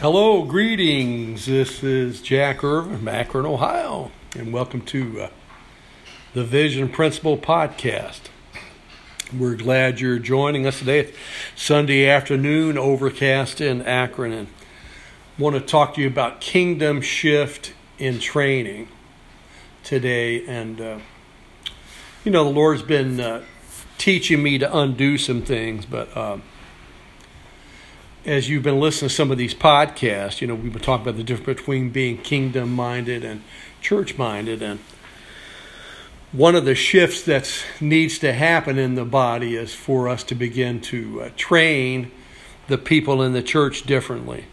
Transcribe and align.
Hello, 0.00 0.44
greetings. 0.44 1.46
This 1.46 1.82
is 1.82 2.22
Jack 2.22 2.62
Irvin 2.62 2.98
from 2.98 3.08
Akron, 3.08 3.44
Ohio, 3.44 4.12
and 4.36 4.52
welcome 4.52 4.80
to 4.82 5.22
uh, 5.22 5.30
the 6.34 6.44
Vision 6.44 6.88
Principle 6.88 7.36
Podcast. 7.36 8.20
We're 9.36 9.56
glad 9.56 9.98
you're 9.98 10.20
joining 10.20 10.68
us 10.68 10.78
today. 10.78 11.00
It's 11.00 11.18
Sunday 11.56 12.08
afternoon, 12.08 12.78
overcast 12.78 13.60
in 13.60 13.82
Akron, 13.82 14.32
and 14.32 14.46
want 15.36 15.56
to 15.56 15.60
talk 15.60 15.94
to 15.94 16.00
you 16.00 16.06
about 16.06 16.40
kingdom 16.40 17.00
shift 17.00 17.72
in 17.98 18.20
training 18.20 18.86
today. 19.82 20.46
And 20.46 20.80
uh, 20.80 20.98
you 22.24 22.30
know, 22.30 22.44
the 22.44 22.50
Lord's 22.50 22.82
been 22.82 23.18
uh, 23.18 23.42
teaching 23.98 24.44
me 24.44 24.58
to 24.58 24.78
undo 24.78 25.18
some 25.18 25.42
things, 25.42 25.86
but. 25.86 26.16
Uh, 26.16 26.38
as 28.28 28.46
you've 28.46 28.62
been 28.62 28.78
listening 28.78 29.08
to 29.08 29.14
some 29.14 29.30
of 29.30 29.38
these 29.38 29.54
podcasts, 29.54 30.42
you 30.42 30.46
know, 30.46 30.54
we've 30.54 30.74
been 30.74 30.82
talking 30.82 31.02
about 31.02 31.16
the 31.16 31.24
difference 31.24 31.60
between 31.60 31.88
being 31.88 32.18
kingdom 32.18 32.70
minded 32.74 33.24
and 33.24 33.42
church 33.80 34.18
minded. 34.18 34.60
And 34.60 34.80
one 36.32 36.54
of 36.54 36.66
the 36.66 36.74
shifts 36.74 37.22
that 37.22 37.50
needs 37.80 38.18
to 38.18 38.34
happen 38.34 38.78
in 38.78 38.96
the 38.96 39.06
body 39.06 39.56
is 39.56 39.74
for 39.74 40.10
us 40.10 40.22
to 40.24 40.34
begin 40.34 40.78
to 40.82 41.22
uh, 41.22 41.30
train 41.38 42.10
the 42.66 42.76
people 42.76 43.22
in 43.22 43.32
the 43.32 43.42
church 43.42 43.84
differently. 43.84 44.44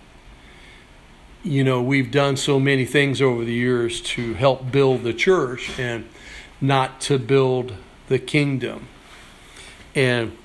You 1.44 1.66
know, 1.66 1.82
we've 1.82 2.12
done 2.12 2.38
so 2.38 2.62
many 2.62 2.86
things 2.86 3.22
over 3.22 3.44
the 3.44 3.54
years 3.54 4.00
to 4.04 4.36
help 4.36 4.72
build 4.72 5.04
the 5.04 5.14
church 5.14 5.78
and 5.78 6.08
not 6.62 7.02
to 7.02 7.20
build 7.20 7.74
the 8.08 8.20
kingdom. 8.20 8.88
And, 9.94 10.38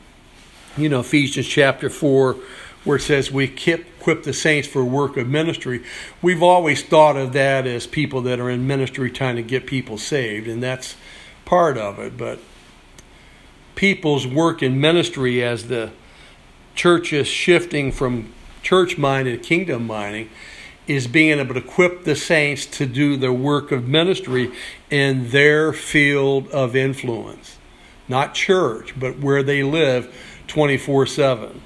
you 0.76 0.88
know, 0.88 0.98
Ephesians 0.98 1.46
chapter 1.46 1.88
4 1.88 2.36
where 2.84 2.96
it 2.96 3.02
says 3.02 3.30
we 3.30 3.44
equip 3.44 4.22
the 4.22 4.32
saints 4.32 4.66
for 4.66 4.84
work 4.84 5.16
of 5.16 5.28
ministry, 5.28 5.82
we've 6.22 6.42
always 6.42 6.82
thought 6.82 7.16
of 7.16 7.32
that 7.34 7.66
as 7.66 7.86
people 7.86 8.22
that 8.22 8.40
are 8.40 8.48
in 8.48 8.66
ministry 8.66 9.10
trying 9.10 9.36
to 9.36 9.42
get 9.42 9.66
people 9.66 9.98
saved, 9.98 10.48
and 10.48 10.62
that's 10.62 10.96
part 11.44 11.76
of 11.76 11.98
it. 11.98 12.16
But 12.16 12.38
people's 13.74 14.26
work 14.26 14.62
in 14.62 14.80
ministry 14.80 15.42
as 15.42 15.68
the 15.68 15.90
church 16.74 17.12
is 17.12 17.26
shifting 17.26 17.92
from 17.92 18.32
church 18.62 18.96
minded 18.96 19.42
to 19.42 19.48
kingdom 19.48 19.86
minding 19.86 20.30
is 20.86 21.06
being 21.06 21.38
able 21.38 21.54
to 21.54 21.60
equip 21.60 22.04
the 22.04 22.16
saints 22.16 22.66
to 22.66 22.86
do 22.86 23.16
the 23.16 23.32
work 23.32 23.70
of 23.70 23.86
ministry 23.86 24.50
in 24.90 25.30
their 25.30 25.72
field 25.72 26.48
of 26.48 26.74
influence. 26.74 27.58
Not 28.08 28.34
church, 28.34 28.98
but 28.98 29.18
where 29.18 29.42
they 29.42 29.62
live 29.62 30.12
24 30.48 31.06
7 31.06 31.62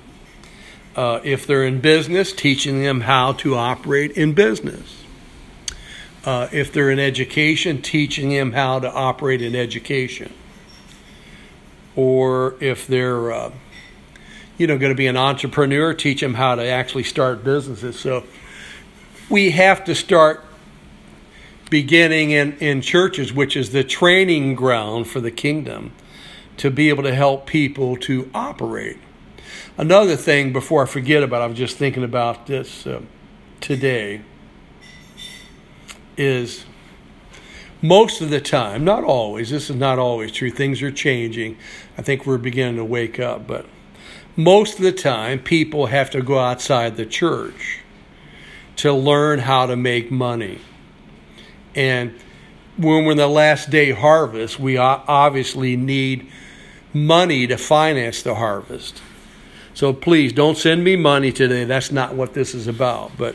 uh, 0.96 1.20
if 1.24 1.46
they're 1.46 1.64
in 1.64 1.80
business, 1.80 2.32
teaching 2.32 2.82
them 2.82 3.02
how 3.02 3.32
to 3.32 3.54
operate 3.54 4.12
in 4.12 4.32
business. 4.32 5.02
Uh, 6.24 6.48
if 6.52 6.72
they're 6.72 6.90
in 6.90 6.98
education, 6.98 7.82
teaching 7.82 8.30
them 8.30 8.52
how 8.52 8.78
to 8.78 8.90
operate 8.90 9.42
in 9.42 9.54
education. 9.54 10.32
Or 11.96 12.54
if 12.60 12.86
they're, 12.86 13.32
uh, 13.32 13.52
you 14.56 14.66
know, 14.66 14.78
going 14.78 14.92
to 14.92 14.96
be 14.96 15.06
an 15.06 15.16
entrepreneur, 15.16 15.92
teach 15.92 16.20
them 16.20 16.34
how 16.34 16.54
to 16.54 16.64
actually 16.64 17.02
start 17.02 17.44
businesses. 17.44 17.98
So 17.98 18.24
we 19.28 19.50
have 19.50 19.84
to 19.84 19.94
start 19.94 20.44
beginning 21.70 22.30
in, 22.30 22.56
in 22.58 22.80
churches, 22.80 23.32
which 23.32 23.56
is 23.56 23.70
the 23.70 23.84
training 23.84 24.54
ground 24.54 25.08
for 25.08 25.20
the 25.20 25.30
kingdom, 25.30 25.92
to 26.56 26.70
be 26.70 26.88
able 26.88 27.02
to 27.02 27.14
help 27.14 27.46
people 27.46 27.96
to 27.96 28.30
operate. 28.34 28.96
Another 29.76 30.14
thing, 30.14 30.52
before 30.52 30.84
I 30.84 30.86
forget 30.86 31.24
about, 31.24 31.42
I 31.42 31.46
was 31.46 31.58
just 31.58 31.76
thinking 31.76 32.04
about 32.04 32.46
this 32.46 32.86
uh, 32.86 33.02
today, 33.60 34.22
is 36.16 36.64
most 37.82 38.20
of 38.20 38.30
the 38.30 38.40
time, 38.40 38.84
not 38.84 39.02
always, 39.02 39.50
this 39.50 39.70
is 39.70 39.74
not 39.74 39.98
always 39.98 40.30
true, 40.30 40.50
things 40.50 40.80
are 40.80 40.92
changing. 40.92 41.58
I 41.98 42.02
think 42.02 42.24
we're 42.24 42.38
beginning 42.38 42.76
to 42.76 42.84
wake 42.84 43.18
up, 43.18 43.48
but 43.48 43.66
most 44.36 44.78
of 44.78 44.84
the 44.84 44.92
time, 44.92 45.40
people 45.40 45.86
have 45.86 46.08
to 46.10 46.22
go 46.22 46.38
outside 46.38 46.96
the 46.96 47.06
church 47.06 47.80
to 48.76 48.92
learn 48.92 49.40
how 49.40 49.66
to 49.66 49.74
make 49.74 50.08
money. 50.08 50.60
And 51.74 52.14
when 52.76 53.04
we're 53.04 53.12
in 53.12 53.18
the 53.18 53.26
last 53.26 53.70
day 53.70 53.90
harvest, 53.90 54.60
we 54.60 54.76
obviously 54.76 55.76
need 55.76 56.30
money 56.92 57.48
to 57.48 57.56
finance 57.56 58.22
the 58.22 58.36
harvest. 58.36 59.02
So 59.74 59.92
please 59.92 60.32
don't 60.32 60.56
send 60.56 60.84
me 60.84 60.94
money 60.94 61.32
today. 61.32 61.64
That's 61.64 61.90
not 61.90 62.14
what 62.14 62.32
this 62.32 62.54
is 62.54 62.68
about. 62.68 63.12
But 63.18 63.34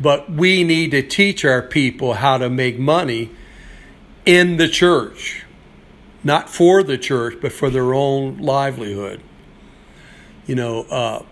but 0.00 0.30
we 0.30 0.64
need 0.64 0.92
to 0.92 1.02
teach 1.02 1.44
our 1.44 1.62
people 1.62 2.14
how 2.14 2.38
to 2.38 2.48
make 2.48 2.78
money 2.78 3.30
in 4.24 4.56
the 4.56 4.68
church. 4.68 5.44
Not 6.24 6.48
for 6.48 6.82
the 6.82 6.96
church, 6.96 7.38
but 7.40 7.52
for 7.52 7.70
their 7.70 7.92
own 7.92 8.38
livelihood. 8.38 9.20
You 10.46 10.54
know, 10.54 10.82
uh, 10.84 11.24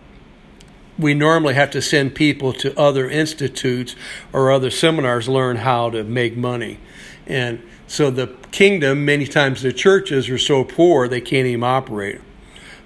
we 0.99 1.15
normally 1.15 1.55
have 1.55 1.71
to 1.73 1.83
send 1.83 2.15
people 2.15 2.53
to 2.55 2.79
other 2.79 3.09
institutes 3.09 3.97
or 4.33 4.51
other 4.53 4.71
seminars 4.71 5.29
learn 5.29 5.57
how 5.57 5.91
to 5.91 6.05
make 6.05 6.37
money. 6.37 6.79
And 7.27 7.63
so 7.87 8.11
the 8.11 8.29
kingdom, 8.51 9.05
many 9.05 9.27
times 9.27 9.63
the 9.63 9.73
churches 9.73 10.29
are 10.29 10.39
so 10.39 10.63
poor 10.63 11.09
they 11.09 11.21
can't 11.21 11.47
even 11.47 11.65
operate 11.65 12.21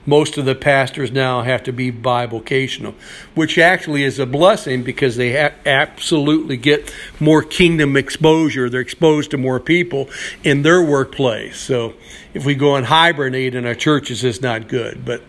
most 0.06 0.36
of 0.36 0.44
the 0.44 0.54
pastors 0.54 1.10
now 1.10 1.42
have 1.42 1.62
to 1.64 1.72
be 1.72 1.90
bivocational, 1.90 2.94
which 3.34 3.56
actually 3.58 4.02
is 4.02 4.18
a 4.18 4.26
blessing 4.26 4.82
because 4.82 5.16
they 5.16 5.32
ha- 5.32 5.54
absolutely 5.64 6.56
get 6.56 6.92
more 7.18 7.42
kingdom 7.42 7.96
exposure. 7.96 8.68
They're 8.68 8.80
exposed 8.80 9.30
to 9.30 9.38
more 9.38 9.60
people 9.60 10.08
in 10.42 10.62
their 10.62 10.82
workplace. 10.82 11.58
So 11.58 11.94
if 12.34 12.44
we 12.44 12.54
go 12.54 12.76
and 12.76 12.86
hibernate 12.86 13.54
in 13.54 13.66
our 13.66 13.74
churches, 13.74 14.22
it's 14.24 14.42
not 14.42 14.68
good. 14.68 15.04
But 15.04 15.22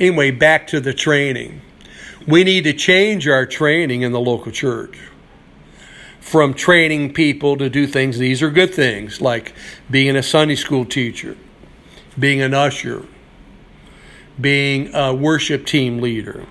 anyway, 0.00 0.30
back 0.30 0.66
to 0.68 0.80
the 0.80 0.94
training. 0.94 1.60
We 2.26 2.44
need 2.44 2.64
to 2.64 2.72
change 2.72 3.26
our 3.28 3.46
training 3.46 4.02
in 4.02 4.12
the 4.12 4.20
local 4.20 4.52
church 4.52 4.98
from 6.20 6.54
training 6.54 7.12
people 7.12 7.56
to 7.56 7.68
do 7.68 7.86
things. 7.86 8.16
These 8.16 8.42
are 8.42 8.50
good 8.50 8.72
things, 8.72 9.20
like 9.20 9.52
being 9.90 10.16
a 10.16 10.22
Sunday 10.22 10.54
school 10.54 10.84
teacher, 10.84 11.36
being 12.18 12.40
an 12.40 12.54
usher, 12.54 13.04
being 14.40 14.94
a 14.94 15.14
worship 15.14 15.66
team 15.66 16.00
leader, 16.00 16.46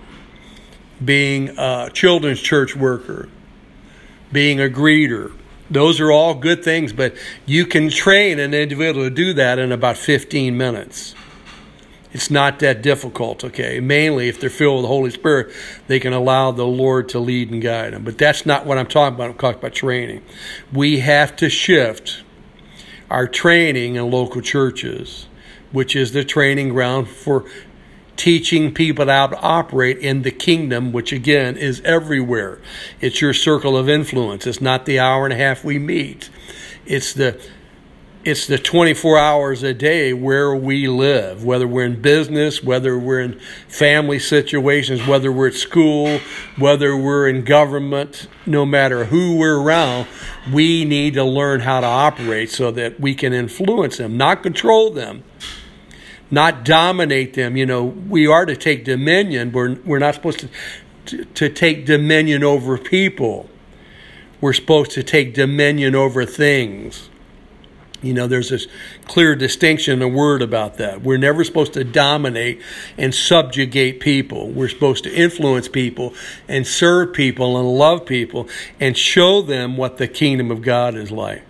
being 1.04 1.50
a 1.58 1.90
children's 1.94 2.42
church 2.42 2.76
worker, 2.76 3.30
being 4.32 4.60
a 4.60 4.70
greeter. 4.70 5.32
Those 5.70 6.00
are 6.00 6.12
all 6.12 6.34
good 6.36 6.64
things, 6.64 6.94
but 6.94 7.16
you 7.46 7.66
can 7.66 7.90
train 7.90 8.40
an 8.40 8.54
individual 8.54 9.06
to 9.06 9.10
do 9.10 9.34
that 9.34 9.58
in 9.58 9.72
about 9.72 9.98
15 9.98 10.58
minutes. 10.58 11.16
It's 12.14 12.30
not 12.30 12.60
that 12.60 12.82
difficult, 12.82 13.46
okay? 13.46 13.80
Mainly, 13.80 14.28
if 14.28 14.38
they're 14.40 14.50
filled 14.50 14.78
with 14.78 14.84
the 14.84 14.88
Holy 14.90 15.12
Spirit, 15.12 15.56
they 15.88 15.98
can 15.98 16.12
allow 16.12 16.52
the 16.52 16.66
Lord 16.66 17.08
to 17.10 17.20
lead 17.20 17.52
and 17.52 17.62
guide 17.62 17.94
them. 17.94 18.04
But 18.04 18.18
that's 18.18 18.46
not 18.46 18.66
what 18.66 18.78
I'm 18.78 18.88
talking 18.88 19.16
about. 19.16 19.30
I'm 19.30 19.38
talking 19.38 19.60
about 19.60 19.74
training. 19.74 20.22
We 20.74 21.00
have 21.00 21.38
to 21.38 21.50
shift 21.50 22.24
our 23.10 23.28
training 23.28 23.96
in 23.96 24.12
local 24.12 24.42
churches, 24.42 25.28
which 25.72 25.96
is 25.96 26.12
the 26.12 26.26
training 26.26 26.70
ground 26.70 27.08
for 27.08 27.46
teaching 28.22 28.72
people 28.72 29.08
how 29.08 29.26
to 29.26 29.40
operate 29.40 29.98
in 29.98 30.22
the 30.22 30.30
kingdom, 30.30 30.92
which 30.92 31.12
again 31.12 31.58
is 31.58 31.82
everywhere. 31.82 32.62
It's 33.00 33.20
your 33.20 33.34
circle 33.34 33.76
of 33.76 33.90
influence. 33.90 34.46
It's 34.46 34.62
not 34.62 34.86
the 34.86 35.00
hour 35.00 35.26
and 35.26 35.34
a 35.34 35.38
half 35.38 35.64
we 35.64 35.80
meet. 35.80 36.30
It's 36.86 37.14
the 37.14 37.44
it's 38.24 38.46
the 38.46 38.60
24 38.60 39.18
hours 39.18 39.64
a 39.64 39.74
day 39.74 40.14
where 40.14 40.56
we 40.56 40.88
live, 40.88 41.44
whether 41.44 41.68
we're 41.68 41.88
in 41.88 42.00
business, 42.00 42.64
whether 42.64 42.96
we're 42.96 43.22
in 43.22 43.40
family 43.68 44.20
situations, 44.20 45.08
whether 45.08 45.32
we're 45.32 45.48
at 45.48 45.56
school, 45.56 46.20
whether 46.60 46.96
we're 46.96 47.28
in 47.28 47.44
government, 47.44 48.28
no 48.46 48.68
matter 48.68 49.06
who 49.06 49.36
we're 49.38 49.60
around, 49.60 50.06
we 50.54 50.86
need 50.86 51.16
to 51.16 51.24
learn 51.24 51.62
how 51.62 51.80
to 51.82 51.88
operate 51.88 52.52
so 52.52 52.70
that 52.70 53.00
we 53.00 53.16
can 53.16 53.34
influence 53.34 53.98
them, 53.98 54.16
not 54.16 54.44
control 54.44 54.92
them 54.92 55.24
not 56.32 56.64
dominate 56.64 57.34
them. 57.34 57.58
You 57.58 57.66
know, 57.66 57.84
we 57.84 58.26
are 58.26 58.46
to 58.46 58.56
take 58.56 58.86
dominion. 58.86 59.52
We're, 59.52 59.76
we're 59.82 60.00
not 60.00 60.16
supposed 60.16 60.40
to, 60.40 60.50
to, 61.08 61.26
to 61.26 61.50
take 61.50 61.86
dominion 61.86 62.44
over 62.44 62.78
people. 62.78 63.50
We're 64.40 64.54
supposed 64.54 64.92
to 64.92 65.04
take 65.04 65.34
dominion 65.34 65.94
over 65.94 66.26
things. 66.26 67.10
You 68.02 68.16
know, 68.16 68.26
there's 68.26 68.50
this 68.50 68.66
clear 69.06 69.36
distinction 69.36 69.94
in 69.94 70.00
the 70.00 70.08
word 70.08 70.42
about 70.42 70.78
that. 70.78 71.02
We're 71.04 71.18
never 71.18 71.44
supposed 71.44 71.74
to 71.74 71.84
dominate 71.84 72.60
and 72.98 73.14
subjugate 73.14 74.00
people. 74.00 74.50
We're 74.50 74.70
supposed 74.70 75.04
to 75.04 75.14
influence 75.14 75.68
people 75.68 76.16
and 76.48 76.66
serve 76.66 77.14
people 77.14 77.58
and 77.58 77.68
love 77.68 78.08
people 78.08 78.50
and 78.80 78.98
show 78.98 79.44
them 79.44 79.78
what 79.78 79.98
the 79.98 80.08
kingdom 80.08 80.50
of 80.50 80.64
God 80.64 80.96
is 80.96 81.12
like. 81.12 81.44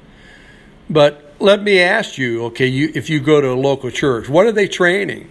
But 0.90 1.31
let 1.42 1.62
me 1.64 1.80
ask 1.80 2.18
you, 2.18 2.46
okay, 2.46 2.68
you, 2.68 2.92
if 2.96 3.10
you 3.10 3.20
go 3.20 3.42
to 3.42 3.52
a 3.52 3.56
local 3.56 3.90
church, 3.90 4.30
what 4.30 4.46
are 4.46 4.52
they 4.52 4.68
training? 4.68 5.30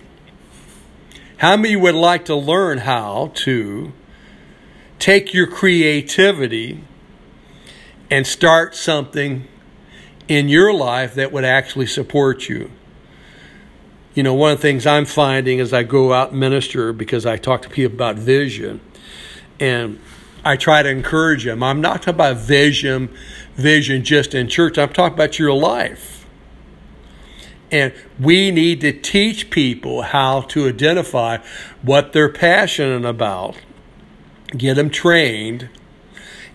How 1.39 1.57
many 1.57 1.77
would 1.77 1.95
like 1.95 2.27
to 2.27 2.35
learn 2.35 2.79
how 2.79 3.33
to 3.37 3.93
take 4.99 5.33
your 5.33 5.47
creativity 5.47 6.85
and 8.11 8.27
start 8.27 8.75
something 8.75 9.47
in 10.29 10.49
your 10.49 10.73
life 10.73 11.15
that 11.15 11.33
would 11.33 11.45
actually 11.45 11.87
support 11.87 12.49
you. 12.49 12.71
You 14.15 14.23
know, 14.23 14.35
one 14.35 14.53
of 14.53 14.59
the 14.59 14.63
things 14.63 14.87
I'm 14.87 15.07
finding 15.07 15.59
as 15.59 15.73
I 15.73 15.83
go 15.83 16.13
out 16.13 16.31
and 16.31 16.39
minister, 16.41 16.93
because 16.93 17.27
I 17.27 17.37
talk 17.37 17.63
to 17.63 17.69
people 17.69 17.95
about 17.95 18.17
vision, 18.17 18.81
and 19.59 20.01
I 20.45 20.57
try 20.57 20.83
to 20.83 20.89
encourage 20.89 21.45
them. 21.45 21.63
I'm 21.63 21.81
not 21.81 22.03
talking 22.03 22.15
about 22.15 22.39
vision, 22.39 23.15
vision 23.55 24.05
just 24.05 24.35
in 24.35 24.49
church. 24.49 24.79
I'm 24.79 24.93
talking 24.93 25.15
about 25.15 25.39
your 25.39 25.53
life. 25.53 26.27
And 27.71 27.93
we 28.19 28.51
need 28.51 28.81
to 28.81 28.93
teach 28.93 29.51
people 29.51 30.03
how 30.03 30.41
to 30.43 30.69
identify 30.69 31.39
what 31.83 32.13
they're 32.13 32.33
passionate 32.33 33.05
about, 33.05 33.57
get 34.57 34.75
them 34.75 34.91
trained. 34.91 35.69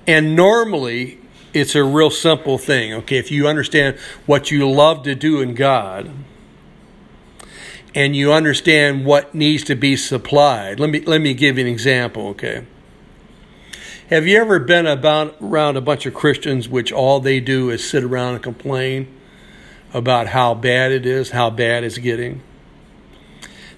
And 0.06 0.36
normally, 0.36 1.20
it's 1.54 1.74
a 1.74 1.84
real 1.84 2.10
simple 2.10 2.58
thing. 2.58 2.94
Okay, 2.94 3.18
if 3.18 3.32
you 3.32 3.48
understand 3.48 3.98
what 4.26 4.52
you 4.52 4.70
love 4.70 5.04
to 5.04 5.16
do 5.16 5.42
in 5.42 5.54
God, 5.54 6.12
and 7.96 8.14
you 8.14 8.34
understand 8.34 9.06
what 9.06 9.34
needs 9.34 9.64
to 9.64 9.74
be 9.74 9.96
supplied. 9.96 10.82
Let 10.82 10.90
me 10.90 11.00
let 11.00 11.22
me 11.22 11.34
give 11.34 11.58
you 11.58 11.66
an 11.66 11.72
example, 11.72 12.28
okay? 12.28 12.66
Have 14.10 14.28
you 14.28 14.40
ever 14.40 14.60
been 14.60 14.86
about 14.86 15.36
around 15.42 15.78
a 15.78 15.82
bunch 15.82 16.06
of 16.06 16.14
Christians 16.14 16.70
which 16.70 16.92
all 16.92 17.20
they 17.20 17.40
do 17.40 17.72
is 17.72 17.90
sit 17.90 18.04
around 18.04 18.36
and 18.36 18.44
complain 18.44 19.12
about 19.96 20.28
how 20.28 20.54
bad 20.54 20.92
it 20.92 21.08
is, 21.08 21.32
how 21.32 21.50
bad 21.50 21.84
it's 21.84 21.98
getting? 21.98 22.44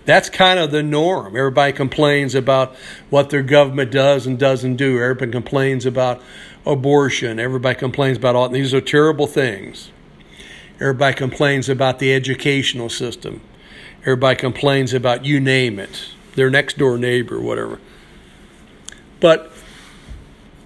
That's 0.04 0.30
kind 0.30 0.60
of 0.60 0.72
the 0.72 0.84
norm. 0.84 1.38
Everybody 1.38 1.72
complains 1.72 2.36
about 2.36 2.76
what 3.10 3.30
their 3.30 3.42
government 3.42 3.90
does 3.90 4.28
and 4.28 4.38
doesn't 4.38 4.76
do. 4.76 5.02
Everybody 5.02 5.32
complains 5.32 5.86
about 5.86 6.22
abortion. 6.66 7.40
Everybody 7.40 7.80
complains 7.80 8.18
about 8.18 8.36
all 8.36 8.50
these 8.50 8.74
are 8.74 8.82
terrible 8.82 9.28
things. 9.28 9.92
Everybody 10.82 11.16
complains 11.16 11.70
about 11.70 12.00
the 12.00 12.14
educational 12.14 12.90
system. 12.90 13.40
Everybody 14.02 14.38
complains 14.38 14.94
about 14.94 15.24
you 15.24 15.40
name 15.40 15.80
it, 15.80 16.10
their 16.36 16.50
next 16.50 16.78
door 16.78 16.98
neighbor, 16.98 17.40
whatever. 17.40 17.80
But 19.22 19.54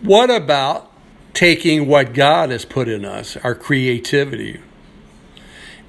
what 0.01 0.29
about 0.29 0.91
taking 1.33 1.87
what 1.87 2.13
God 2.13 2.49
has 2.49 2.65
put 2.65 2.87
in 2.87 3.05
us, 3.05 3.37
our 3.37 3.55
creativity, 3.55 4.59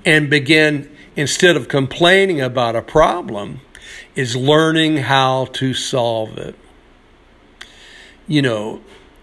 and 0.05 0.29
begin, 0.29 0.95
instead 1.17 1.57
of 1.57 1.69
complaining 1.69 2.41
about 2.41 2.77
a 2.77 2.83
problem, 2.83 3.61
is 4.15 4.37
learning 4.37 4.99
how 4.99 5.47
to 5.47 5.75
solve 5.75 6.39
it? 6.39 6.55
You 8.27 8.43
know, 8.43 8.83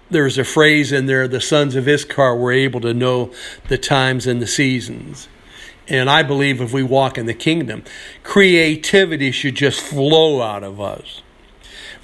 there's 0.09 0.37
a 0.37 0.43
phrase 0.43 0.91
in 0.91 1.05
there 1.05 1.27
the 1.27 1.41
sons 1.41 1.75
of 1.75 1.87
Issachar 1.87 2.35
were 2.35 2.51
able 2.51 2.81
to 2.81 2.93
know 2.93 3.31
the 3.67 3.77
times 3.77 4.25
and 4.25 4.41
the 4.41 4.47
seasons. 4.47 5.27
And 5.87 6.09
I 6.09 6.23
believe 6.23 6.61
if 6.61 6.71
we 6.71 6.83
walk 6.83 7.17
in 7.17 7.25
the 7.25 7.33
kingdom, 7.33 7.83
creativity 8.23 9.31
should 9.31 9.55
just 9.55 9.81
flow 9.81 10.41
out 10.41 10.63
of 10.63 10.79
us. 10.79 11.21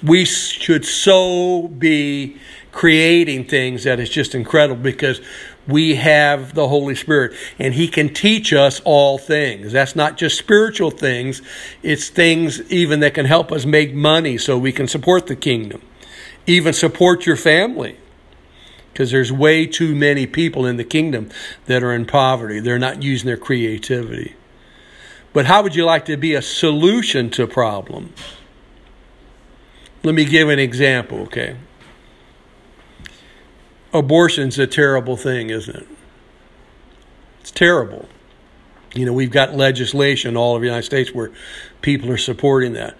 We 0.02 0.24
should 0.24 0.84
so 0.84 1.68
be 1.68 2.36
creating 2.72 3.44
things 3.44 3.84
that 3.84 3.98
is 3.98 4.10
just 4.10 4.34
incredible 4.34 4.82
because 4.82 5.20
we 5.66 5.94
have 5.94 6.54
the 6.54 6.68
Holy 6.68 6.94
Spirit 6.94 7.32
and 7.58 7.74
He 7.74 7.88
can 7.88 8.12
teach 8.12 8.52
us 8.52 8.80
all 8.84 9.18
things. 9.18 9.72
That's 9.72 9.96
not 9.96 10.16
just 10.16 10.38
spiritual 10.38 10.90
things, 10.90 11.42
it's 11.82 12.08
things 12.08 12.60
even 12.70 13.00
that 13.00 13.14
can 13.14 13.26
help 13.26 13.50
us 13.50 13.64
make 13.64 13.94
money 13.94 14.36
so 14.38 14.58
we 14.58 14.72
can 14.72 14.86
support 14.86 15.26
the 15.26 15.36
kingdom, 15.36 15.80
even 16.46 16.72
support 16.72 17.26
your 17.26 17.36
family 17.36 17.96
because 18.96 19.10
there's 19.10 19.30
way 19.30 19.66
too 19.66 19.94
many 19.94 20.26
people 20.26 20.64
in 20.64 20.78
the 20.78 20.84
kingdom 20.84 21.28
that 21.66 21.82
are 21.82 21.92
in 21.92 22.06
poverty. 22.06 22.60
They're 22.60 22.78
not 22.78 23.02
using 23.02 23.26
their 23.26 23.36
creativity. 23.36 24.34
But 25.34 25.44
how 25.44 25.62
would 25.62 25.74
you 25.74 25.84
like 25.84 26.06
to 26.06 26.16
be 26.16 26.32
a 26.32 26.40
solution 26.40 27.28
to 27.32 27.46
problems? 27.46 28.18
Let 30.06 30.14
me 30.14 30.24
give 30.24 30.48
an 30.48 30.60
example, 30.60 31.22
okay? 31.22 31.56
Abortion's 33.92 34.56
a 34.56 34.64
terrible 34.64 35.16
thing, 35.16 35.50
isn't 35.50 35.74
it? 35.74 35.88
It's 37.40 37.50
terrible. 37.50 38.08
You 38.94 39.04
know, 39.04 39.12
we've 39.12 39.32
got 39.32 39.56
legislation 39.56 40.36
all 40.36 40.52
over 40.52 40.60
the 40.60 40.66
United 40.66 40.84
States 40.84 41.12
where 41.12 41.32
people 41.82 42.08
are 42.12 42.16
supporting 42.16 42.74
that. 42.74 42.96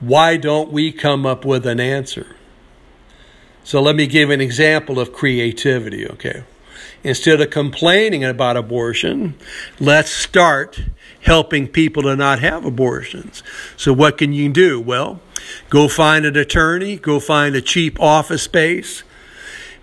Why 0.00 0.38
don't 0.38 0.72
we 0.72 0.92
come 0.92 1.26
up 1.26 1.44
with 1.44 1.66
an 1.66 1.78
answer? 1.78 2.34
So 3.62 3.82
let 3.82 3.94
me 3.94 4.06
give 4.06 4.30
an 4.30 4.40
example 4.40 4.98
of 4.98 5.12
creativity, 5.12 6.08
okay? 6.08 6.44
Instead 7.04 7.42
of 7.42 7.50
complaining 7.50 8.24
about 8.24 8.56
abortion, 8.56 9.34
let's 9.78 10.10
start 10.10 10.80
helping 11.20 11.68
people 11.68 12.04
to 12.04 12.16
not 12.16 12.38
have 12.38 12.64
abortions. 12.64 13.42
So 13.76 13.92
what 13.92 14.16
can 14.16 14.32
you 14.32 14.48
do? 14.48 14.80
Well, 14.80 15.20
go 15.70 15.88
find 15.88 16.24
an 16.24 16.36
attorney, 16.36 16.96
go 16.96 17.20
find 17.20 17.54
a 17.54 17.60
cheap 17.60 18.00
office 18.00 18.42
space, 18.42 19.02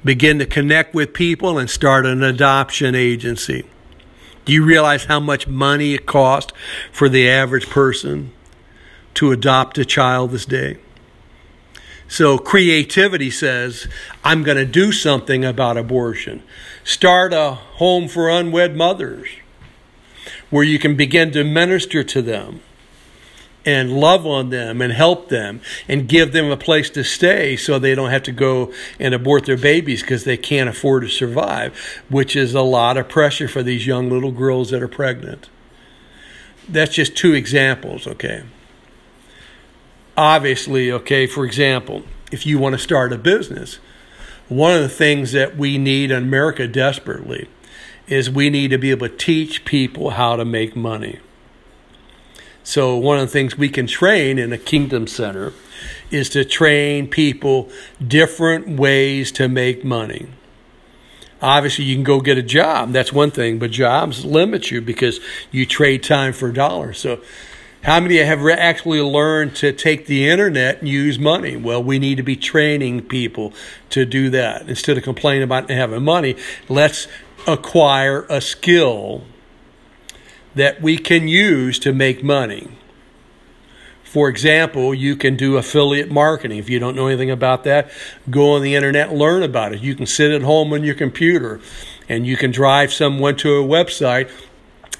begin 0.03 0.39
to 0.39 0.45
connect 0.45 0.93
with 0.93 1.13
people 1.13 1.57
and 1.57 1.69
start 1.69 2.05
an 2.05 2.23
adoption 2.23 2.95
agency. 2.95 3.65
Do 4.45 4.51
you 4.51 4.65
realize 4.65 5.05
how 5.05 5.19
much 5.19 5.47
money 5.47 5.93
it 5.93 6.05
costs 6.05 6.51
for 6.91 7.07
the 7.07 7.29
average 7.29 7.69
person 7.69 8.31
to 9.13 9.31
adopt 9.31 9.77
a 9.77 9.85
child 9.85 10.31
this 10.31 10.45
day? 10.45 10.77
So 12.07 12.37
creativity 12.37 13.31
says, 13.31 13.87
I'm 14.23 14.43
going 14.43 14.57
to 14.57 14.65
do 14.65 14.91
something 14.91 15.45
about 15.45 15.77
abortion. 15.77 16.43
Start 16.83 17.33
a 17.33 17.53
home 17.53 18.07
for 18.07 18.29
unwed 18.29 18.75
mothers 18.75 19.29
where 20.49 20.63
you 20.63 20.77
can 20.77 20.95
begin 20.95 21.31
to 21.31 21.43
minister 21.43 22.03
to 22.03 22.21
them 22.21 22.61
and 23.65 23.93
love 23.93 24.25
on 24.25 24.49
them 24.49 24.81
and 24.81 24.91
help 24.91 25.29
them 25.29 25.61
and 25.87 26.07
give 26.07 26.33
them 26.33 26.51
a 26.51 26.57
place 26.57 26.89
to 26.89 27.03
stay 27.03 27.55
so 27.55 27.79
they 27.79 27.95
don't 27.95 28.11
have 28.11 28.23
to 28.23 28.31
go 28.31 28.73
and 28.99 29.13
abort 29.13 29.45
their 29.45 29.57
babies 29.57 30.01
because 30.01 30.25
they 30.25 30.37
can't 30.37 30.69
afford 30.69 31.03
to 31.03 31.09
survive, 31.09 32.03
which 32.09 32.35
is 32.35 32.53
a 32.53 32.61
lot 32.61 32.97
of 32.97 33.07
pressure 33.07 33.47
for 33.47 33.63
these 33.63 33.87
young 33.87 34.09
little 34.09 34.31
girls 34.31 34.69
that 34.71 34.83
are 34.83 34.87
pregnant. 34.87 35.49
That's 36.67 36.93
just 36.93 37.15
two 37.15 37.33
examples, 37.33 38.07
okay? 38.07 38.43
obviously, 40.17 40.91
okay, 40.91 41.27
for 41.27 41.45
example, 41.45 42.03
if 42.31 42.45
you 42.45 42.59
want 42.59 42.73
to 42.73 42.79
start 42.79 43.13
a 43.13 43.17
business, 43.17 43.79
one 44.49 44.73
of 44.73 44.81
the 44.81 44.89
things 44.89 45.31
that 45.31 45.57
we 45.57 45.77
need 45.77 46.11
in 46.11 46.23
America 46.23 46.67
desperately 46.67 47.47
is 48.07 48.29
we 48.29 48.49
need 48.49 48.69
to 48.69 48.77
be 48.77 48.91
able 48.91 49.07
to 49.07 49.15
teach 49.15 49.65
people 49.65 50.11
how 50.11 50.35
to 50.35 50.45
make 50.45 50.75
money. 50.75 51.19
So, 52.63 52.95
one 52.95 53.17
of 53.17 53.27
the 53.27 53.31
things 53.31 53.57
we 53.57 53.67
can 53.67 53.87
train 53.87 54.39
in 54.39 54.53
a 54.53 54.57
kingdom 54.57 55.05
center 55.05 55.51
is 56.11 56.29
to 56.29 56.45
train 56.45 57.07
people 57.07 57.69
different 58.05 58.79
ways 58.79 59.33
to 59.33 59.49
make 59.49 59.83
money. 59.83 60.27
Obviously, 61.41 61.83
you 61.83 61.95
can 61.95 62.05
go 62.05 62.21
get 62.21 62.37
a 62.37 62.41
job. 62.41 62.93
That's 62.93 63.11
one 63.11 63.31
thing, 63.31 63.59
but 63.59 63.71
jobs 63.71 64.23
limit 64.23 64.71
you 64.71 64.79
because 64.79 65.19
you 65.51 65.65
trade 65.65 66.03
time 66.03 66.31
for 66.31 66.53
dollars. 66.53 66.99
So, 66.99 67.19
how 67.83 67.99
many 67.99 68.15
have 68.15 68.47
actually 68.47 69.01
learned 69.01 69.57
to 69.57 69.73
take 69.73 70.05
the 70.05 70.29
internet 70.29 70.79
and 70.79 70.87
use 70.87 71.19
money? 71.19 71.57
Well, 71.57 71.83
we 71.83 71.99
need 71.99 72.15
to 72.15 72.23
be 72.23 72.37
training 72.37 73.01
people 73.01 73.51
to 73.89 74.05
do 74.05 74.29
that. 74.29 74.69
Instead 74.69 74.97
of 74.97 75.03
complaining 75.03 75.43
about 75.43 75.69
having 75.69 76.01
money, 76.01 76.37
let's 76.69 77.09
acquire 77.45 78.25
a 78.29 78.39
skill 78.39 79.23
that 80.55 80.81
we 80.81 80.97
can 80.97 81.27
use 81.27 81.79
to 81.79 81.93
make 81.93 82.23
money. 82.23 82.69
For 84.03 84.29
example, 84.29 84.93
you 84.93 85.15
can 85.15 85.35
do 85.35 85.57
affiliate 85.57 86.11
marketing. 86.11 86.59
If 86.59 86.69
you 86.69 86.77
don't 86.77 86.95
know 86.95 87.07
anything 87.07 87.31
about 87.31 87.63
that, 87.63 87.89
go 88.29 88.51
on 88.51 88.61
the 88.61 88.75
internet 88.75 89.09
and 89.09 89.17
learn 89.17 89.41
about 89.41 89.73
it. 89.73 89.81
You 89.81 89.95
can 89.95 90.05
sit 90.05 90.31
at 90.31 90.43
home 90.43 90.71
on 90.71 90.83
your 90.83 90.93
computer 90.93 91.59
and 92.07 92.27
you 92.27 92.37
can 92.37 92.51
drive 92.51 92.93
someone 92.93 93.35
to 93.37 93.55
a 93.55 93.63
website 93.63 94.29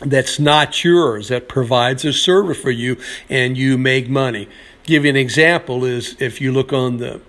that's 0.02 0.40
not 0.40 0.84
yours 0.84 1.28
that 1.28 1.48
provides 1.48 2.04
a 2.04 2.12
service 2.12 2.60
for 2.60 2.72
you 2.72 2.98
and 3.30 3.56
you 3.56 3.78
make 3.78 4.10
money. 4.10 4.50
Give 4.84 5.04
you 5.06 5.12
an 5.12 5.16
example 5.16 5.86
is 5.86 6.20
if 6.20 6.42
you 6.42 6.52
look 6.52 6.74
on 6.74 6.98
the 6.98 7.22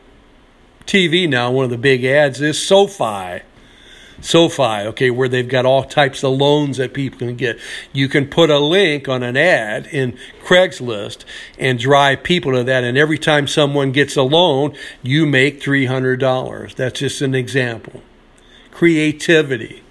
TV 0.87 1.29
now, 1.29 1.51
one 1.51 1.65
of 1.65 1.71
the 1.71 1.79
big 1.79 2.05
ads 2.05 2.41
is 2.41 2.67
SoFi. 2.67 3.43
SoFi, 4.21 4.87
okay, 4.89 5.11
where 5.11 5.29
they've 5.29 5.49
got 5.49 5.67
all 5.67 5.85
types 5.85 6.23
of 6.23 6.33
loans 6.33 6.77
that 6.77 6.95
people 6.95 7.19
can 7.19 7.37
get. 7.37 7.59
You 7.93 8.09
can 8.09 8.27
put 8.27 8.51
a 8.51 8.59
link 8.59 9.09
on 9.09 9.23
an 9.23 9.37
ad 9.37 9.87
in 9.87 10.19
Craigslist 10.43 11.25
and 11.59 11.79
drive 11.79 12.23
people 12.23 12.53
to 12.53 12.65
that. 12.65 12.85
And 12.85 12.97
every 12.97 13.19
time 13.19 13.47
someone 13.47 13.93
gets 13.93 14.17
a 14.17 14.23
loan, 14.23 14.75
you 15.03 15.27
make 15.27 15.61
$300. 15.61 16.75
That's 16.75 17.01
just 17.01 17.23
an 17.23 17.35
example. 17.35 18.03
Creativity. 18.71 19.83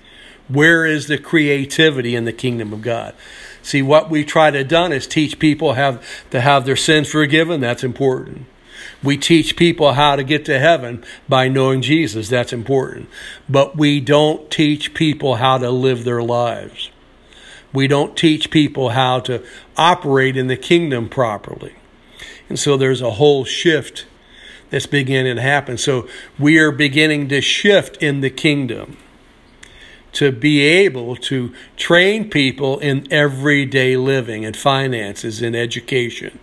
Where 0.47 0.85
is 0.85 1.07
the 1.07 1.17
creativity 1.17 2.15
in 2.15 2.25
the 2.25 2.33
kingdom 2.33 2.73
of 2.73 2.81
God? 2.81 3.15
See, 3.61 3.81
what 3.81 4.09
we 4.09 4.25
try 4.25 4.51
to 4.51 4.63
done 4.63 4.91
is 4.91 5.07
teach 5.07 5.39
people 5.39 5.73
have 5.73 6.05
to 6.31 6.41
have 6.41 6.65
their 6.65 6.75
sins 6.75 7.09
forgiven. 7.09 7.61
That's 7.61 7.83
important. 7.83 8.45
We 9.01 9.17
teach 9.17 9.55
people 9.55 9.93
how 9.93 10.15
to 10.15 10.23
get 10.23 10.45
to 10.45 10.59
heaven 10.59 11.03
by 11.27 11.47
knowing 11.47 11.81
Jesus. 11.81 12.29
That's 12.29 12.53
important. 12.53 13.09
But 13.49 13.75
we 13.75 13.99
don't 13.99 14.49
teach 14.49 14.93
people 14.93 15.35
how 15.35 15.57
to 15.57 15.69
live 15.69 16.03
their 16.03 16.23
lives. 16.23 16.89
We 17.73 17.87
don't 17.87 18.15
teach 18.15 18.51
people 18.51 18.89
how 18.89 19.19
to 19.21 19.43
operate 19.77 20.37
in 20.37 20.47
the 20.47 20.57
kingdom 20.57 21.09
properly. 21.09 21.75
And 22.47 22.59
so 22.59 22.77
there's 22.77 23.01
a 23.01 23.11
whole 23.11 23.45
shift 23.45 24.05
that's 24.69 24.85
beginning 24.85 25.35
to 25.35 25.41
happen. 25.41 25.77
So 25.77 26.07
we 26.37 26.57
are 26.59 26.71
beginning 26.71 27.29
to 27.29 27.41
shift 27.41 27.97
in 27.97 28.21
the 28.21 28.29
kingdom 28.29 28.97
to 30.13 30.31
be 30.31 30.61
able 30.61 31.15
to 31.15 31.53
train 31.75 32.29
people 32.29 32.79
in 32.79 33.11
everyday 33.11 33.97
living 33.97 34.45
and 34.45 34.55
finances 34.55 35.41
and 35.41 35.55
education 35.55 36.39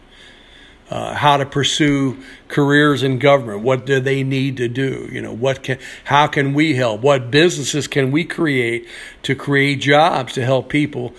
uh, 0.90 1.14
how 1.14 1.36
to 1.36 1.46
pursue 1.46 2.18
careers 2.48 3.02
in 3.02 3.18
government. 3.18 3.62
What 3.62 3.86
do 3.86 4.00
they 4.00 4.22
need 4.24 4.56
to 4.56 4.68
do? 4.68 5.08
You 5.10 5.22
know, 5.22 5.32
what 5.32 5.62
can, 5.62 5.78
how 6.04 6.26
can 6.26 6.52
we 6.52 6.74
help? 6.74 7.00
What 7.00 7.30
businesses 7.30 7.86
can 7.86 8.10
we 8.10 8.24
create 8.24 8.88
to 9.22 9.34
create 9.34 9.80
jobs 9.80 10.32
to 10.34 10.44
help 10.44 10.68
people 10.68 11.14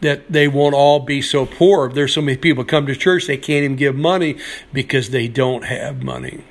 that 0.00 0.30
they 0.32 0.48
won't 0.48 0.74
all 0.74 1.00
be 1.00 1.20
so 1.20 1.44
poor? 1.44 1.90
There's 1.90 2.14
so 2.14 2.22
many 2.22 2.38
people 2.38 2.64
come 2.64 2.86
to 2.86 2.96
church 2.96 3.26
they 3.26 3.36
can't 3.36 3.64
even 3.64 3.76
give 3.76 3.94
money 3.94 4.38
because 4.72 5.10
they 5.10 5.28
don't 5.28 5.64
have 5.64 6.02
money. 6.02 6.42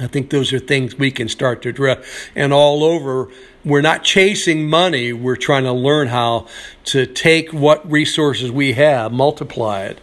I 0.00 0.06
think 0.06 0.30
those 0.30 0.52
are 0.52 0.58
things 0.58 0.96
we 0.96 1.10
can 1.10 1.28
start 1.28 1.60
to 1.62 1.68
address. 1.68 2.04
And 2.34 2.52
all 2.52 2.82
over, 2.82 3.28
we're 3.64 3.82
not 3.82 4.02
chasing 4.02 4.68
money. 4.68 5.12
We're 5.12 5.36
trying 5.36 5.64
to 5.64 5.72
learn 5.72 6.08
how 6.08 6.46
to 6.86 7.04
take 7.06 7.52
what 7.52 7.88
resources 7.90 8.50
we 8.50 8.72
have, 8.72 9.12
multiply 9.12 9.82
it, 9.82 10.00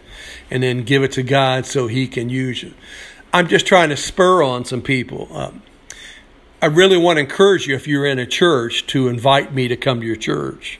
and 0.50 0.62
then 0.62 0.84
give 0.84 1.02
it 1.02 1.12
to 1.12 1.24
God 1.24 1.66
so 1.66 1.88
He 1.88 2.06
can 2.06 2.28
use 2.28 2.62
it. 2.62 2.74
I'm 3.32 3.48
just 3.48 3.66
trying 3.66 3.88
to 3.88 3.96
spur 3.96 4.42
on 4.42 4.64
some 4.64 4.82
people. 4.82 5.28
Um, 5.32 5.62
I 6.62 6.66
really 6.66 6.96
want 6.96 7.16
to 7.16 7.20
encourage 7.20 7.66
you, 7.66 7.74
if 7.74 7.88
you're 7.88 8.06
in 8.06 8.18
a 8.18 8.26
church, 8.26 8.86
to 8.88 9.08
invite 9.08 9.52
me 9.52 9.66
to 9.68 9.76
come 9.76 10.00
to 10.00 10.06
your 10.06 10.16
church 10.16 10.78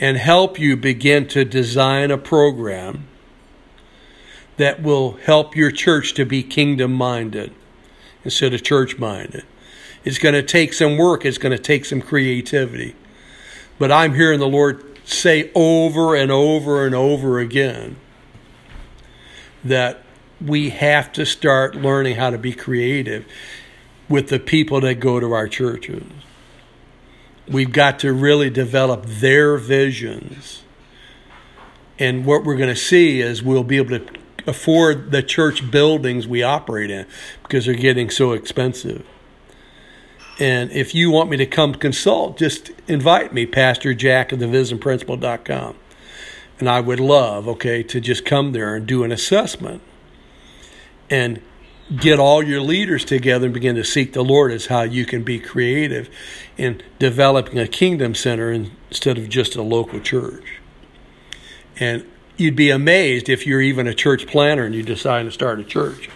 and 0.00 0.16
help 0.16 0.58
you 0.58 0.76
begin 0.76 1.28
to 1.28 1.44
design 1.44 2.10
a 2.10 2.18
program 2.18 3.06
that 4.56 4.82
will 4.82 5.12
help 5.12 5.54
your 5.54 5.70
church 5.70 6.14
to 6.14 6.24
be 6.24 6.42
kingdom 6.42 6.92
minded 6.92 7.52
instead 8.24 8.54
of 8.54 8.62
church 8.62 8.98
minded. 8.98 9.44
It's 10.04 10.18
going 10.18 10.34
to 10.34 10.42
take 10.42 10.72
some 10.72 10.96
work, 10.96 11.24
it's 11.24 11.38
going 11.38 11.56
to 11.56 11.62
take 11.62 11.84
some 11.84 12.02
creativity. 12.02 12.94
But 13.78 13.90
I'm 13.90 14.14
hearing 14.14 14.40
the 14.40 14.48
Lord 14.48 14.98
say 15.04 15.50
over 15.54 16.14
and 16.14 16.30
over 16.30 16.86
and 16.86 16.94
over 16.94 17.38
again 17.38 17.96
that 19.64 20.02
we 20.40 20.70
have 20.70 21.12
to 21.12 21.24
start 21.24 21.74
learning 21.74 22.16
how 22.16 22.30
to 22.30 22.38
be 22.38 22.52
creative 22.52 23.26
with 24.08 24.28
the 24.28 24.38
people 24.38 24.80
that 24.80 24.96
go 24.96 25.20
to 25.20 25.32
our 25.32 25.48
churches. 25.48 26.04
We've 27.48 27.72
got 27.72 27.98
to 28.00 28.12
really 28.12 28.50
develop 28.50 29.06
their 29.06 29.56
visions. 29.56 30.62
And 31.98 32.24
what 32.26 32.44
we're 32.44 32.56
going 32.56 32.74
to 32.74 32.80
see 32.80 33.20
is 33.20 33.42
we'll 33.42 33.64
be 33.64 33.76
able 33.76 33.98
to 33.98 34.23
afford 34.46 35.10
the 35.10 35.22
church 35.22 35.70
buildings 35.70 36.26
we 36.26 36.42
operate 36.42 36.90
in 36.90 37.06
because 37.42 37.66
they're 37.66 37.74
getting 37.74 38.10
so 38.10 38.32
expensive. 38.32 39.06
And 40.38 40.72
if 40.72 40.94
you 40.94 41.10
want 41.10 41.30
me 41.30 41.36
to 41.36 41.46
come 41.46 41.74
consult, 41.74 42.38
just 42.38 42.70
invite 42.88 43.32
me, 43.32 43.46
Pastor 43.46 43.94
Jack 43.94 44.32
of 44.32 44.40
the 44.40 44.46
visionprinciple.com. 44.46 45.76
And 46.58 46.68
I 46.68 46.80
would 46.80 47.00
love, 47.00 47.48
okay, 47.48 47.82
to 47.84 48.00
just 48.00 48.24
come 48.24 48.52
there 48.52 48.74
and 48.74 48.86
do 48.86 49.04
an 49.04 49.12
assessment 49.12 49.82
and 51.10 51.40
get 51.96 52.18
all 52.18 52.42
your 52.42 52.60
leaders 52.60 53.04
together 53.04 53.46
and 53.46 53.54
begin 53.54 53.76
to 53.76 53.84
seek 53.84 54.12
the 54.12 54.24
Lord 54.24 54.52
as 54.52 54.66
how 54.66 54.82
you 54.82 55.04
can 55.04 55.22
be 55.22 55.38
creative 55.38 56.08
in 56.56 56.82
developing 56.98 57.58
a 57.58 57.68
kingdom 57.68 58.14
center 58.14 58.50
instead 58.50 59.18
of 59.18 59.28
just 59.28 59.54
a 59.54 59.62
local 59.62 60.00
church. 60.00 60.60
And 61.78 62.08
you'd 62.36 62.56
be 62.56 62.70
amazed 62.70 63.28
if 63.28 63.46
you're 63.46 63.60
even 63.60 63.86
a 63.86 63.94
church 63.94 64.26
planter 64.26 64.64
and 64.64 64.74
you 64.74 64.82
decide 64.82 65.24
to 65.24 65.30
start 65.30 65.60
a 65.60 65.64
church. 65.64 66.08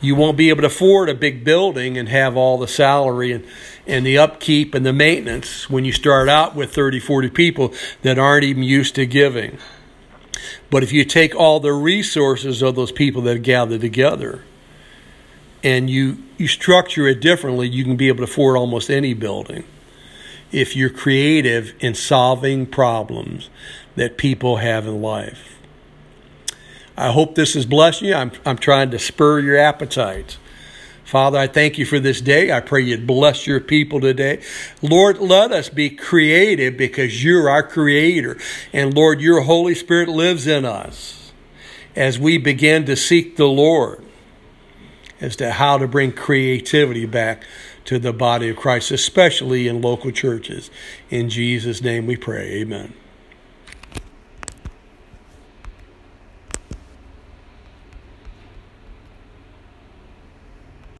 You 0.00 0.14
won't 0.14 0.36
be 0.36 0.50
able 0.50 0.60
to 0.60 0.66
afford 0.66 1.08
a 1.08 1.14
big 1.14 1.42
building 1.42 1.96
and 1.96 2.08
have 2.08 2.36
all 2.36 2.58
the 2.58 2.68
salary 2.68 3.32
and, 3.32 3.44
and 3.86 4.04
the 4.04 4.18
upkeep 4.18 4.74
and 4.74 4.84
the 4.84 4.92
maintenance 4.92 5.70
when 5.70 5.84
you 5.84 5.92
start 5.92 6.28
out 6.28 6.54
with 6.54 6.74
30, 6.74 7.00
40 7.00 7.30
people 7.30 7.72
that 8.02 8.18
aren't 8.18 8.44
even 8.44 8.62
used 8.62 8.94
to 8.96 9.06
giving. 9.06 9.58
But 10.70 10.82
if 10.82 10.92
you 10.92 11.04
take 11.04 11.34
all 11.34 11.60
the 11.60 11.72
resources 11.72 12.60
of 12.60 12.76
those 12.76 12.92
people 12.92 13.22
that 13.22 13.42
gather 13.42 13.78
together 13.78 14.44
and 15.64 15.88
you, 15.88 16.22
you 16.36 16.46
structure 16.46 17.06
it 17.06 17.20
differently, 17.20 17.66
you 17.66 17.82
can 17.82 17.96
be 17.96 18.08
able 18.08 18.18
to 18.18 18.24
afford 18.24 18.56
almost 18.56 18.90
any 18.90 19.14
building 19.14 19.64
if 20.52 20.76
you're 20.76 20.90
creative 20.90 21.74
in 21.80 21.94
solving 21.94 22.66
problems 22.66 23.48
that 23.96 24.16
people 24.16 24.56
have 24.56 24.86
in 24.86 25.02
life. 25.02 25.58
I 26.96 27.10
hope 27.10 27.34
this 27.34 27.54
has 27.54 27.66
blessed 27.66 28.02
you. 28.02 28.14
I'm, 28.14 28.32
I'm 28.44 28.56
trying 28.56 28.90
to 28.92 28.98
spur 28.98 29.40
your 29.40 29.56
appetite. 29.56 30.38
Father, 31.04 31.38
I 31.38 31.46
thank 31.46 31.78
you 31.78 31.86
for 31.86 32.00
this 32.00 32.20
day. 32.20 32.50
I 32.50 32.60
pray 32.60 32.82
you'd 32.82 33.06
bless 33.06 33.46
your 33.46 33.60
people 33.60 34.00
today. 34.00 34.42
Lord, 34.82 35.18
let 35.18 35.52
us 35.52 35.68
be 35.68 35.90
creative 35.90 36.76
because 36.76 37.22
you're 37.22 37.48
our 37.48 37.62
creator. 37.62 38.38
And 38.72 38.94
Lord, 38.94 39.20
your 39.20 39.42
Holy 39.42 39.74
Spirit 39.74 40.08
lives 40.08 40.46
in 40.46 40.64
us 40.64 41.32
as 41.94 42.18
we 42.18 42.38
begin 42.38 42.86
to 42.86 42.96
seek 42.96 43.36
the 43.36 43.46
Lord 43.46 44.04
as 45.20 45.36
to 45.36 45.52
how 45.52 45.78
to 45.78 45.86
bring 45.86 46.12
creativity 46.12 47.06
back 47.06 47.44
to 47.84 47.98
the 47.98 48.12
body 48.12 48.48
of 48.48 48.56
Christ, 48.56 48.90
especially 48.90 49.68
in 49.68 49.80
local 49.80 50.10
churches. 50.10 50.70
In 51.08 51.30
Jesus' 51.30 51.80
name 51.80 52.06
we 52.06 52.16
pray. 52.16 52.60
Amen. 52.60 52.92